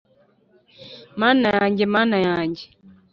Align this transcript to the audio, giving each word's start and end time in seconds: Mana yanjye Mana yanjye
Mana 1.21 1.47
yanjye 1.57 1.83
Mana 1.95 2.17
yanjye 2.27 2.63